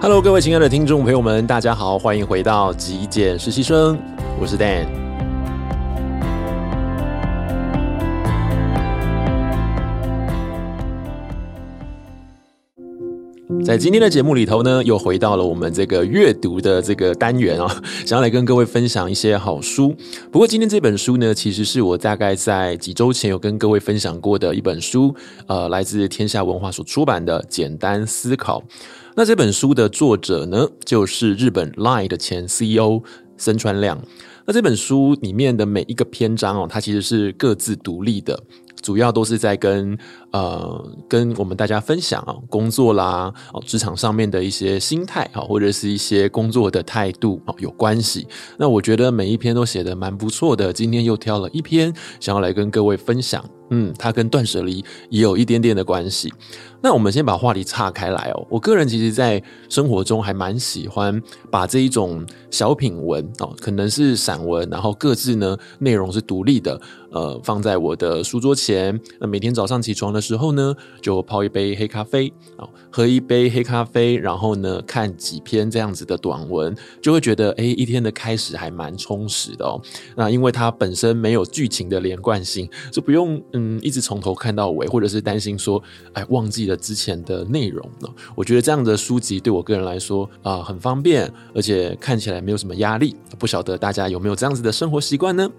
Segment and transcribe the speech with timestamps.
[0.00, 3.98] Hello，各位亲爱的听众朋友们，大家好，欢迎回到极简实习生，
[4.40, 4.86] 我是 Dan。
[13.64, 19.92] 在今天的节目里头呢，又回到了我们这个阅读的这个单元啊， 想要来跟各位分享一些好书。
[20.30, 25.12] 不过今天这本书呢，其实是我大概在几周前有跟各位分享过的一本书，
[25.48, 28.60] 呃，来自天下文化所出版的《简单思考》。
[29.18, 33.02] 那这本书的作者呢，就是日本 LINE 的前 CEO
[33.36, 34.00] 森川亮。
[34.46, 38.40] 那这本书里面的每一个篇章哦，它其实是各自独立的，
[38.80, 39.98] 主要都是在跟
[40.32, 48.26] 呃跟我们大家分享啊工作啦哦职场上面的一些心态啊，或者是一些工作的态度哦有关系。
[48.56, 53.44] 那我觉得每一篇都写得蛮不错的，今天又挑了一篇想要来跟各位分享。
[53.70, 56.32] 嗯，它跟断舍离也有一点点的关系。
[56.80, 58.46] 那我们先把话题岔开来哦。
[58.48, 61.20] 我个人其实，在生活中还蛮喜欢
[61.50, 66.80] 把这一种小品文哦，可能是散文，然后各自呢内容是独立的，
[67.12, 68.98] 呃，放在我的书桌前。
[69.20, 79.80] 那每天早上起床的时候呢，就泡一杯黑咖啡啊，喝一杯黑咖啡，然后呢看几篇这样子的短文，就会觉得诶，一天的开始还蛮充实的哦。
[80.14, 86.68] 那因为它本身没有剧情的连贯性，就不用嗯一直从头看到尾，或者是担心说哎忘记。
[86.68, 93.16] 了之前的内容呢，我觉得这样的书籍对我个人来说啊、很方便，而且看起来没有什么压力。
[93.38, 95.50] 不晓得大家有没有这样子的生活习惯呢？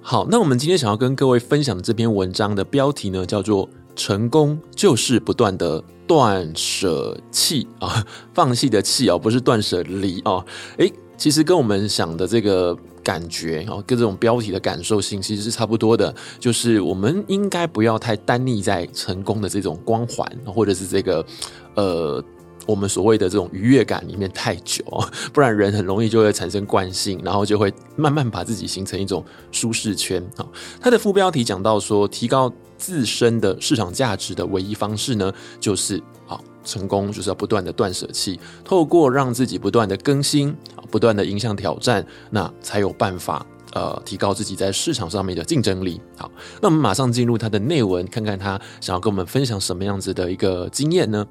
[0.00, 10.44] 好，那我们今天想要跟各位分享的这篇文章的标题呢，叫做“成功就是不断的断舍弃啊， 放弃的弃哦，不是断舍离哦。
[10.78, 12.76] 诶，其实跟我们想的这个。
[13.00, 21.24] 感觉哦，跟这种标题的感受性其实是差不多的，就是我们应该不要太单立在成功的这种光环，或者是这个
[21.74, 22.22] 呃
[22.68, 24.84] 我们所谓的这种愉悦感里面太久，
[25.32, 30.46] 不然人很容易就会产生惯性，然后就会慢慢把自己形成一种舒适圈啊。
[30.80, 35.96] 它的副标题讲到说，提高自身的市场价值的唯一方式呢，就是
[36.28, 36.38] 啊。
[36.64, 46.00] 成功就是要不断的断舍弃，透过让自己不断的更新啊，不断的迎向挑战，那才有办法呃提高自己在市场上面的竞争力。
[46.16, 46.30] 好，
[46.60, 51.26] 那我们马上进入他的内文，看看他想要跟我们分享什么样子的一个经验呢？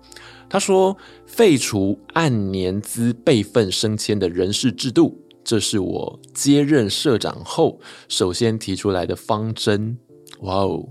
[0.50, 0.96] 他说
[1.28, 9.98] ：“废除按年资备份升迁的人事制度，这是我接任社长后首先提出来的方针。”
[10.42, 10.88] 哇哦，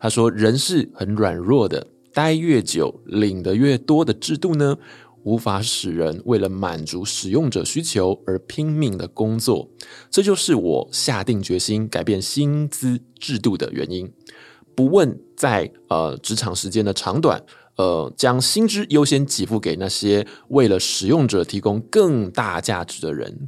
[0.00, 1.86] 他说人是很软弱的。
[2.12, 4.78] 待越久，领得越多的制度呢，
[5.26, 9.68] 无法使人为了满足使用者需求而拼命的工作。
[10.08, 14.08] 这就是我下定决心改变薪资制度的原因。
[14.76, 17.42] 不问在呃职场时间的长短，
[17.76, 23.46] 呃，将薪资优先给付给那些为了使用者提供更大价值的人。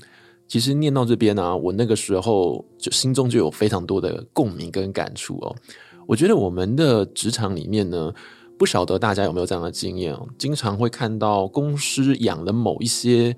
[0.49, 5.55] 其实念到这边呢、我那个时候就心中就有非常多的共鸣跟感触哦。
[6.09, 8.12] 我觉得我们的职场里面呢。
[8.59, 10.27] 不晓得大家有没有这样的经验哦？
[10.37, 13.37] 经常会看到公司养了某一些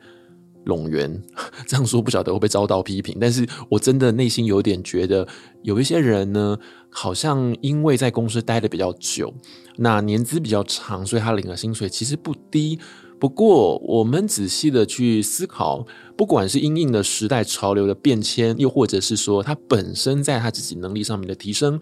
[0.64, 1.22] 冗员，
[1.68, 3.16] 这样说不晓得会不会遭到批评。
[3.20, 5.28] 但是我真的内心有点觉得，
[5.62, 9.32] 有一些人呢，好像因为在公司待得比较久，
[9.76, 12.78] 那年资比较长，所以他领的薪水其实不低。
[13.18, 15.86] 不过我们仔细的去思考，
[16.16, 21.78] 不管是因应的时代潮流的变迁，又或者是说他本身在他自己能力上面的提升。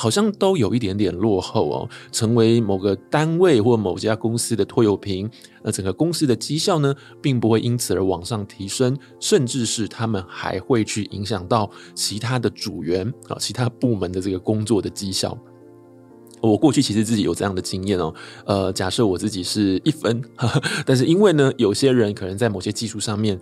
[0.00, 5.28] 好像都有一点点落后哦，成为某个单位或某家公司的拖油瓶，
[5.64, 15.36] 那整个公司的绩效呢，并不会因此而往上提升，甚至是他们还会去影响到其他的组员啊，其他部门的这个工作的绩效。
[16.40, 18.14] 我过去其实自己有这样的经验哦，
[18.46, 23.36] 呃，假设我自己是一分，呵呵，但是因为呢，有些人可能在某些技术上面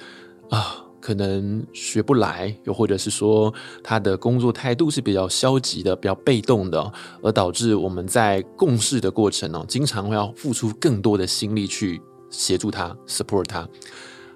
[0.49, 0.86] 啊。
[1.01, 3.53] 可能学不来，又或者是说
[3.83, 6.93] 他的工作态度是比较消极的、比较被动的，
[7.23, 12.01] 而导致我们在共事的过程哦，经常会要付出更多的心力去
[12.31, 13.69] 协助他、support 他。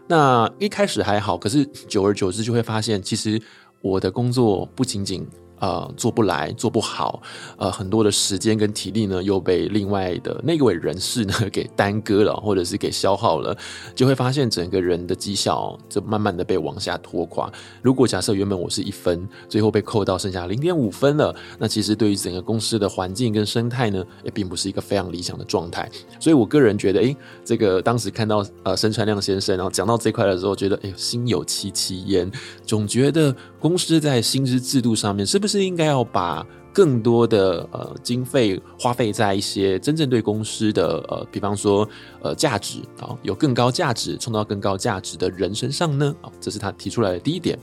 [0.07, 3.41] 那一开始还好，可是久而久之就会发现，其实
[3.81, 5.27] 我的工作不仅仅。
[5.61, 7.23] 呃，做不来，做不好，
[7.57, 13.57] 呃，很多的时间跟体力呢，又被另外的那位人士呢 给耽搁了，或者是给消耗了，
[13.95, 17.53] 就会发现整个人的绩效就慢慢的被往下拖垮。
[17.83, 25.87] 如果假设原本我是一分，最后被扣到剩下零点五分了，那其实对于整个公司的环境跟生态呢，也并不是一个非常理想的状态。
[26.19, 32.31] 所以我个人觉得，诶，这个当时看到呃森川亮先生，然后讲到这块的时候，觉得哎，心有戚戚焉，
[32.65, 35.61] 总觉得公司在薪资制度上面是不是。
[35.61, 41.89] 应该要把更多的呃经费花费在一些真正对公司的呃，比方说
[42.23, 46.15] 呃价值啊，有更高价值、创造更高价值的人身上呢？
[46.23, 47.59] 啊，这是他提出来的第一点。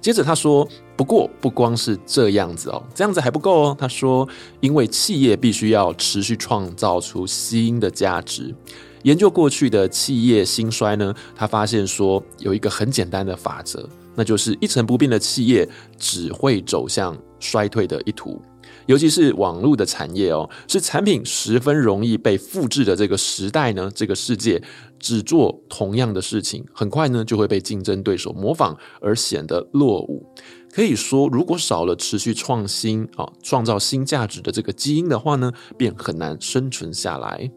[0.00, 0.66] 接着他说，
[0.96, 3.76] 不过不光是这样子哦，这样子还不够哦。
[3.78, 4.28] 他说，
[4.60, 8.54] 因为企业必须要持续创造出新的价值。
[9.02, 15.68] 研究过去的企业兴衰呢，他发现说有一个很简单的法则，那就是一成不变的企业
[15.98, 18.40] 只会走向衰退的一途。
[18.86, 24.60] 尤其是网络的产业哦，是产品十分容易被复制的这个时代呢，这个世界
[24.98, 30.26] 只做同样的事情，很快呢就会被竞争对手模仿而显得落伍。
[30.72, 37.50] 可以说，如果少了持续创新啊，创造新价值的这个基因的话呢，便很难生存下来。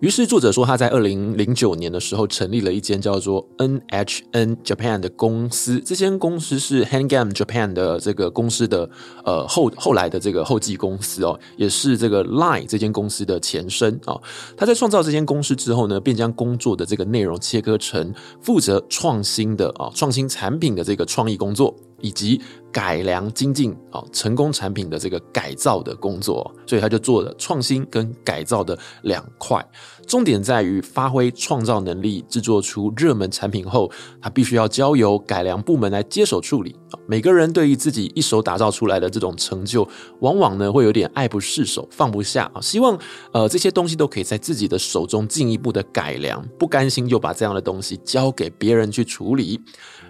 [0.00, 5.80] 于是作者说，他在二零零九年的时候成立了一间叫做 NHN Japan 的公司。
[5.80, 8.90] 这间公司是 Hangame Japan 的这个公司的
[9.24, 14.20] 呃后后来的这个后继公司哦，也是这个 Line 这间公司的前身啊。
[14.56, 18.12] 他在创造这间公司之后呢，便将工作的这个内容切割成
[18.42, 21.74] 负责创新的啊创新产品的这个创意工作。
[22.04, 22.38] 以及
[22.70, 29.64] 改良精进啊，成功产品的这个改造的工作，所以他就做了创新跟改造的两块，
[30.06, 33.90] 重点在于发挥创造能力，制作出热门产品后，
[34.20, 36.76] 他必须要交由改良部门来接手处理。
[37.06, 39.88] 每个人对于自己一手打造出来的这种成就，
[40.20, 42.98] 往往呢会有点爱不释手，放不下啊，希望
[43.32, 49.60] 呃这些东西都可以在自己的手中进一步的改良，不甘心就把这样的东西交给别人去处理。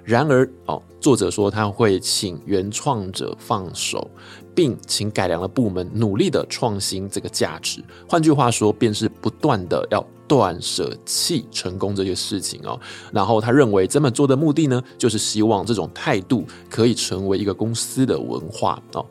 [0.04, 4.10] 然而，哦，作者说他会请原创者放手，
[4.54, 7.82] 并请改良的部门努力的创新这个价值。
[8.06, 12.78] 换句话说，便是不断的要断舍弃成功这些事情哦。
[13.12, 19.06] 然后他认为这么做的目的呢，就是希望这种态度可以成为一个公司的文化哦。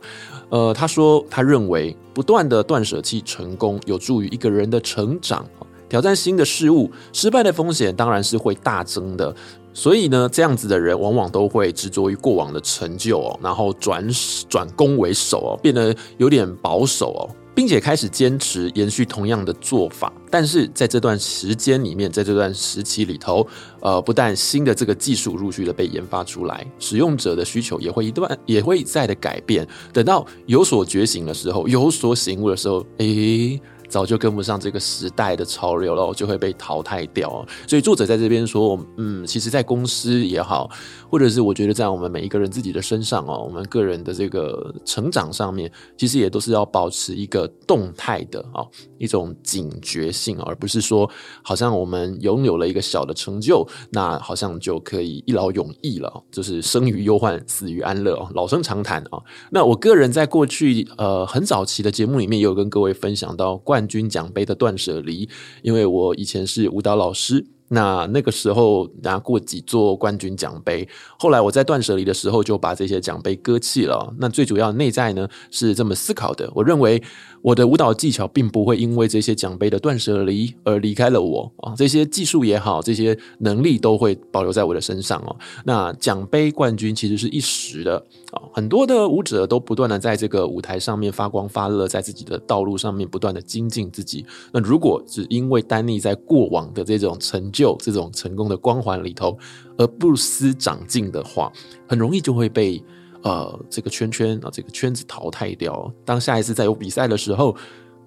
[0.50, 5.44] 呃，他说他认为不断的断舍弃成功有助于一个人的成长。
[5.90, 9.36] 挑战新的事物，失败的风险当然是会大增的。
[9.74, 14.08] 所以呢，这样子的人往往都会执着于过往的成就哦，然后转
[14.48, 20.14] 转攻为守哦，变得有点保守哦，并且开始坚持延续同样的做法。
[20.30, 23.46] 但是在这段时间里面，在这段时期里头，
[23.82, 29.68] 呃，不但新的这个技术陆续的被研发出来，使用者的需求也会一段也会一再的改变。
[29.92, 33.60] 等到有所觉醒的时候，有所醒悟的时候，诶。
[33.90, 37.46] 早就跟不上这个时代的潮流了，就会被淘汰掉。
[37.68, 40.70] 所以作者在这边说，嗯，其实，在公司也好，
[41.10, 48.66] 或者是我觉得在我们每一个人自己的身上哦，我们个人的这个成长上面，其实也都是要保持一个动态的啊，
[48.98, 51.10] 一种警觉性，而不是说
[51.44, 59.22] 好像我们拥有了一个小的成就，那好像就可以一劳永逸了，就是生于忧患，死于安乐，老生常谈啊。
[59.52, 65.28] 那我个人在过去呃很早期的节目里面，也有跟各位分享到冠冠军奖杯的断舍离，
[65.62, 67.46] 因为我以前是舞蹈老师。
[67.74, 70.88] 那那个时候拿过几座冠军奖杯，
[71.18, 74.14] 后来我在断舍离的时候就把这些奖杯割弃了。
[74.20, 77.02] 那最主要内在呢是这么思考的，我认为
[77.42, 85.36] 我的舞蹈技巧并不会因为这些奖杯的断舍离而离开了我啊，这些技术也好，这些能力都会保留在我的身上哦。
[85.66, 87.98] 那奖杯冠军其实是一时的
[88.32, 94.24] 啊，很多的舞者都不断的在这个舞台上面发光发热，在自己的道路上面不断的精进自己。
[94.52, 99.38] 那如果只因为丹尼在过往的这种成就，就这种成功的光环里头，
[99.78, 101.50] 而不思长进的话，
[101.88, 102.84] 很容易就会被
[103.22, 105.90] 呃这个圈圈啊这个圈子淘汰掉。
[106.04, 107.56] 当下一次再有比赛的时候，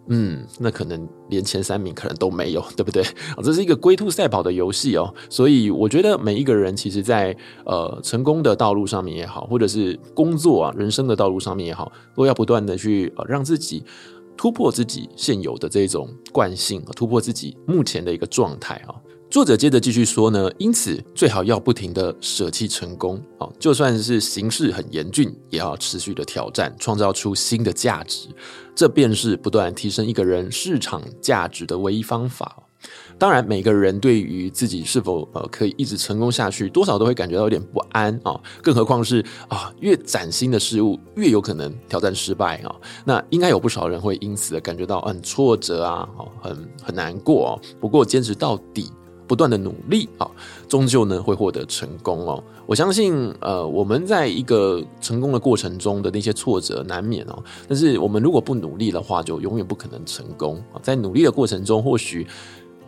[0.09, 3.03] 嗯，那可能连前三名可能都没有，对不对？
[3.43, 5.15] 这是一个龟兔赛跑的游戏哦。
[5.31, 13.83] 所以我觉得每一个人其实在，在呃成功的道路上面也好，或者是工作啊人生的道路上面也好，都要不断的去呃让自己。
[14.39, 18.93] 突破自己现有的这种惯性，突破自己目前的一个状态啊。
[19.37, 28.29] 作者接着继续说呢，因此最好要不停的舍弃成功啊，就算是形势很严峻，也要持续的挑战，创造出新的价值。
[28.75, 32.63] 这便是不断提升一个人市场价值的唯一方法。
[33.19, 38.41] 当然，每个人对于自己是否呃可以一直成功下去，多少都会感觉到有点不安啊。
[38.63, 42.75] 更何况是啊，越崭新的事物，越有可能挑战失败啊。
[43.05, 46.09] 那应该有不少人会因此感觉到很挫折啊，
[46.41, 47.61] 很很难过哦。
[47.79, 48.91] 不过坚持到底，
[49.27, 50.31] 不断的努力啊，
[50.69, 52.43] 终究呢会获得成功哦。
[52.67, 57.43] 我相信呃，我们在一个成功的过程中的那些挫折难免哦。
[57.69, 60.81] 但是我们如果不努力的话，就永远不可能成功啊。
[60.83, 62.27] 在努力的过程中，或许。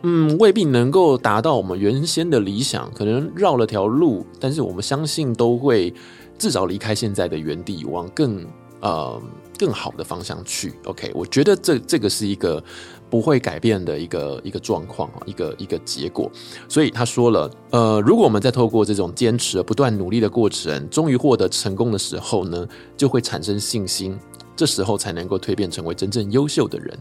[0.01, 5.93] 嗯，未必能够达到我们原先的理想，可能绕了条路，但是我们相信都会
[6.37, 8.45] 至少离开现在的原地，往更
[8.79, 9.21] 呃
[9.59, 10.73] 更好的方向去。
[10.85, 12.63] OK，我觉得这这个是一个
[13.09, 16.31] 不会改变的一个一个状况啊，一个一个结果。
[16.69, 24.17] 所以他说了，呃，如果我们在透过这种坚持不断努力的过程，终于获得成功的时候呢，就会产生信心。
[24.55, 26.99] 这时候才能够蜕变成为真正优秀的人。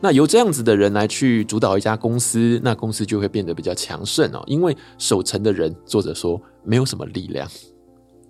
[0.00, 4.40] 那由这样子的人来去主导一家公司，那公司就会变得比较强盛哦。
[4.46, 7.48] 因为守成的人，作者说没有什么力量。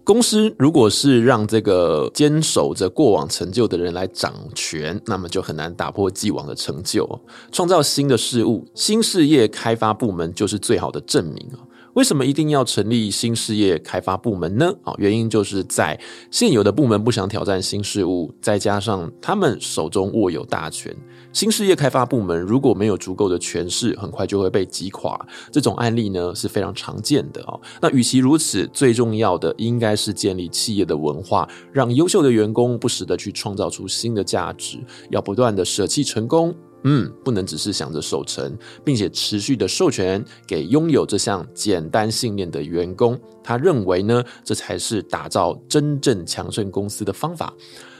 [0.04, 7.21] 公司如果是让这个坚守着过往成就的人来掌权，那么就很难打破既往的成就，
[7.52, 8.66] 创造新的事物。
[8.75, 11.49] 新事业开发部门就是最好的证明。
[11.94, 14.72] 为什么一定要成立新事业开发部门呢？
[14.82, 20.96] 啊，原因就是在现有的部门不想挑战新事物，再加上他们手中握有大权。
[21.34, 25.18] 新事业开发部门如果没有足够的权势，很快就会被击垮。
[25.50, 27.61] 这种案例呢是非常常见的啊。
[27.82, 34.78] 那与其如此，最重要的应该是建立企业的文化，让优秀的员工不时地去创造出新的价值，
[35.11, 36.54] 要不断地舍弃成功。
[36.84, 43.18] 嗯，不能只是想着守成，并且持续的授权给拥有这项简单信念的员工。
[43.42, 47.52] 他认为呢，这才是打造真正强盛公司的方法。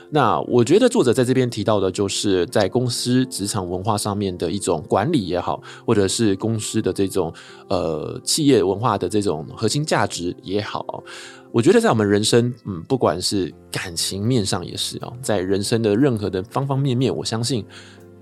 [0.09, 7.33] 那我觉得作者在这边提到的，就是在公司职场文化上面的一种管理也好，或者是公司的这种
[7.67, 11.03] 呃企业文化的这种核心价值也好。
[11.51, 17.65] 我觉得在我们人生，嗯，不管是感情面上也是哦，在人生的任何的方方面面，我相信。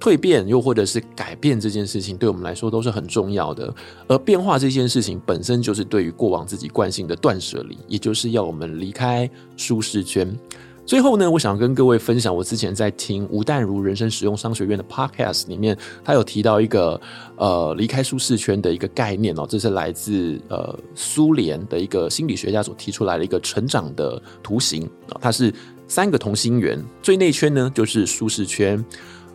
[0.02, 3.72] 蜕变又或者是改变这件事情，对我们来说都是很重要的。
[4.08, 10.36] 而变化这件事情本身就是对于过往自己惯性的断舍离，也就是要我们离开舒适圈。
[10.84, 17.00] 最后呢，我想跟各位分享，我之前在听吴淡如人生实用商学院的 Podcast 里面，他有提到一个
[17.38, 25.54] 呃离开舒适圈的一个概念哦，这是来自呃苏联的一个心理学家所提出来的一个成长的图形啊，它是
[25.88, 28.84] 三个同心圆，最内圈呢就是舒适圈。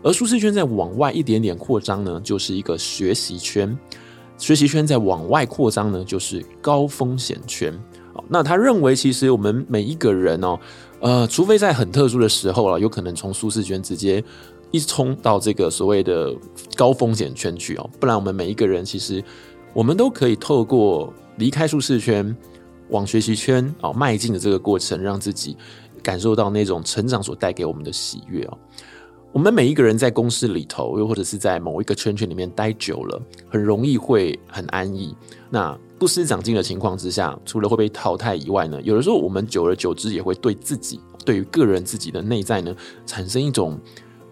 [0.06, 3.76] 而舒适圈再往外一点点扩张呢，就是一个学习圈；
[4.38, 7.76] 学习圈再往外扩张呢，就是高风险圈。
[8.28, 10.56] 那他认为，其实我们每一个人哦，
[11.00, 14.22] 呃，除非在很特殊的时候了，有可能从舒适圈直接
[14.70, 16.32] 一冲到这个所谓的
[16.76, 19.20] 高风险圈去哦，不然我们每一个人其实
[19.74, 22.34] 我们都可以透过离开舒适圈，
[22.90, 25.56] 往学习圈哦迈进的这个过程，让自己
[26.00, 28.58] 感受到那种成长所带给我们的喜悦哦。
[29.36, 35.14] 我们每一个人在公司里头，又或者是在某一个圈圈里面待久了，很容易会很安逸。
[35.50, 42.74] 那不思长进的情况之下，除了会被淘汰以外呢，有的时候我们久而久之也会对自己，对于个人自己的内在呢，
[43.04, 43.78] 产生一种。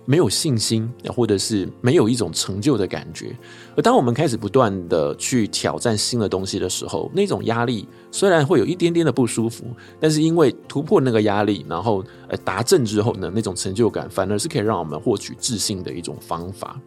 [0.04, 3.34] 没有信心，或者是没有一种成就的感觉。
[3.76, 9.64] 而当我们开始不断的去挑战新的东西的时候，那种压力虽然会有一点点的不舒服，
[9.98, 16.78] 但是因为突破那个压力，然后呃达阵之后呢，那种成就感反而是可以让我们获取自信的一种方法。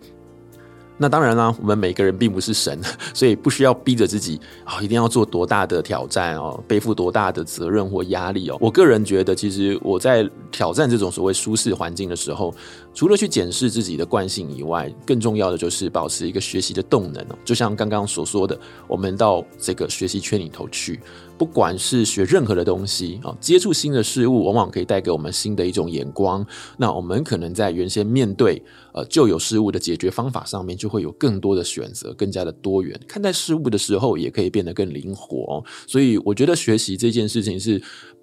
[0.99, 2.81] 那当然啦，我们每个人并不是神，
[3.13, 8.57] 所以不需要逼着自己啊，一定要做多大的挑战哦，背负多大的责任或压力哦。
[8.59, 12.51] 我个人觉得，其实我在挑战这种所谓舒适环境的时候，
[12.97, 17.37] 除了去检视自己的惯性以外，更重要的就是保持一个学习的动能哦。
[17.45, 20.99] 就像刚刚所说的，我们到这个学习圈里头去。
[21.37, 26.43] 不管是学任何的东西啊，接触新的事物，往往可以带给我们新的一种眼光。
[26.75, 28.59] 那我们可能在原先面对
[28.95, 32.99] 呃旧有事物的解决方法上面，就会有更多的选择，更加的多元。
[33.07, 35.63] 看待事物的时候，也可以变得更灵活。
[35.85, 37.79] 所以，我觉得学习这件事情是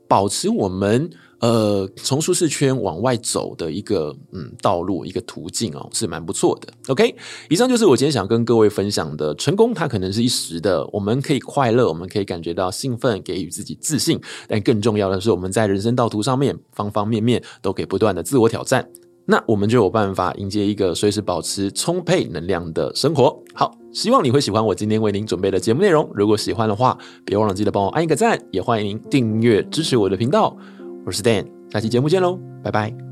[0.09, 1.09] 保持我们。
[1.45, 6.73] 呃，从舒适圈往外走的一个嗯道路，一个途径哦，是蛮不错的。
[6.89, 7.15] OK，
[7.51, 9.35] 以上就是我今天想跟各位分享的。
[9.35, 14.19] 成功它可能是一时的，我们可以快乐，我们可以感觉到兴奋，给予自己自信。
[14.49, 18.89] 但更重要的是，我们在人生道途上面，方方面面都可以不断的自我挑战。
[19.27, 23.39] 那我们就有办法迎接一个随时保持充沛能量的生活。
[23.53, 26.11] 好，希望你会喜欢我今天为您准备的节目内容。
[26.15, 26.97] 如果喜欢的话，
[27.27, 30.57] 别忘了记得帮我按一个赞，也欢迎您订阅支持我的频道。
[31.05, 33.04] 我是 Dan，下期节目见喽，拜拜。